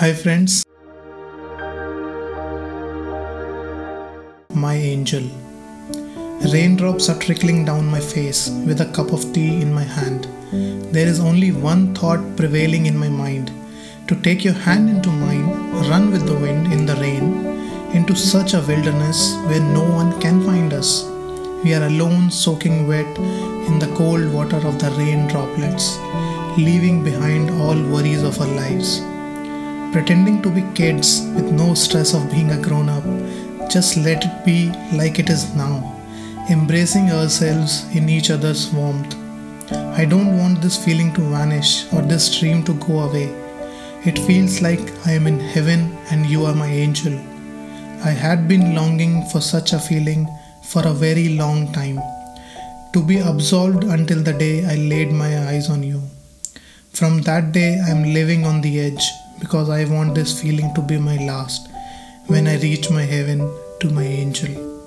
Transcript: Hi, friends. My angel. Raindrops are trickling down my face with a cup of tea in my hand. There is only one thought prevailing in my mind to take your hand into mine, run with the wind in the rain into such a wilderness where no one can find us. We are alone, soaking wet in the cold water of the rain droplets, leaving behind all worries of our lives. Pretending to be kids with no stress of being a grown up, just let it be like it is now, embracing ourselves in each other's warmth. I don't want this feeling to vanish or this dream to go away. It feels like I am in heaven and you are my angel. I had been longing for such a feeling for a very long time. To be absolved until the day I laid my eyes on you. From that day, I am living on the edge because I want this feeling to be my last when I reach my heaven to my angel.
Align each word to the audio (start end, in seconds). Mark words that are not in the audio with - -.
Hi, 0.00 0.14
friends. 0.14 0.64
My 4.54 4.72
angel. 4.72 5.24
Raindrops 6.54 7.10
are 7.10 7.18
trickling 7.18 7.66
down 7.66 7.84
my 7.84 8.00
face 8.00 8.48
with 8.66 8.80
a 8.80 8.90
cup 8.94 9.12
of 9.12 9.30
tea 9.34 9.60
in 9.60 9.74
my 9.74 9.82
hand. 9.82 10.26
There 10.94 11.06
is 11.06 11.20
only 11.20 11.52
one 11.52 11.94
thought 11.94 12.24
prevailing 12.38 12.86
in 12.86 12.96
my 12.96 13.10
mind 13.10 13.52
to 14.08 14.16
take 14.22 14.42
your 14.42 14.54
hand 14.54 14.88
into 14.88 15.10
mine, 15.10 15.50
run 15.90 16.10
with 16.10 16.24
the 16.26 16.38
wind 16.46 16.72
in 16.72 16.86
the 16.86 16.96
rain 16.96 17.44
into 17.92 18.16
such 18.16 18.54
a 18.54 18.62
wilderness 18.62 19.34
where 19.48 19.60
no 19.60 19.84
one 19.84 20.18
can 20.18 20.42
find 20.46 20.72
us. 20.72 21.04
We 21.62 21.74
are 21.74 21.84
alone, 21.84 22.30
soaking 22.30 22.88
wet 22.88 23.18
in 23.68 23.78
the 23.78 23.92
cold 23.98 24.32
water 24.32 24.66
of 24.66 24.78
the 24.78 24.92
rain 24.92 25.28
droplets, 25.28 25.98
leaving 26.56 27.04
behind 27.04 27.50
all 27.50 27.78
worries 27.92 28.22
of 28.22 28.40
our 28.40 28.54
lives. 28.64 29.02
Pretending 29.92 30.40
to 30.42 30.50
be 30.50 30.62
kids 30.74 31.22
with 31.34 31.50
no 31.50 31.74
stress 31.74 32.14
of 32.14 32.30
being 32.30 32.52
a 32.52 32.62
grown 32.62 32.88
up, 32.88 33.02
just 33.68 33.96
let 33.96 34.24
it 34.24 34.44
be 34.44 34.70
like 34.96 35.18
it 35.18 35.28
is 35.28 35.52
now, 35.56 35.96
embracing 36.48 37.10
ourselves 37.10 37.84
in 37.96 38.08
each 38.08 38.30
other's 38.30 38.70
warmth. 38.72 39.16
I 39.98 40.04
don't 40.04 40.38
want 40.38 40.62
this 40.62 40.82
feeling 40.84 41.12
to 41.14 41.20
vanish 41.22 41.92
or 41.92 42.02
this 42.02 42.38
dream 42.38 42.62
to 42.66 42.74
go 42.74 43.00
away. 43.00 43.34
It 44.04 44.16
feels 44.20 44.62
like 44.62 44.80
I 45.08 45.10
am 45.10 45.26
in 45.26 45.40
heaven 45.40 45.98
and 46.12 46.24
you 46.24 46.44
are 46.44 46.54
my 46.54 46.68
angel. 46.68 47.14
I 48.04 48.10
had 48.10 48.46
been 48.46 48.76
longing 48.76 49.26
for 49.26 49.40
such 49.40 49.72
a 49.72 49.80
feeling 49.80 50.28
for 50.68 50.86
a 50.86 50.94
very 50.94 51.30
long 51.30 51.72
time. 51.72 51.98
To 52.92 53.02
be 53.04 53.18
absolved 53.18 53.82
until 53.82 54.22
the 54.22 54.34
day 54.34 54.64
I 54.64 54.76
laid 54.76 55.10
my 55.10 55.48
eyes 55.48 55.68
on 55.68 55.82
you. 55.82 56.00
From 56.92 57.22
that 57.22 57.50
day, 57.50 57.80
I 57.84 57.90
am 57.90 58.14
living 58.14 58.44
on 58.44 58.60
the 58.60 58.80
edge 58.80 59.02
because 59.40 59.70
I 59.70 59.84
want 59.86 60.14
this 60.14 60.40
feeling 60.40 60.72
to 60.74 60.82
be 60.82 60.98
my 60.98 61.16
last 61.16 61.68
when 62.26 62.46
I 62.46 62.56
reach 62.58 62.90
my 62.90 63.02
heaven 63.02 63.40
to 63.80 63.90
my 63.90 64.04
angel. 64.04 64.79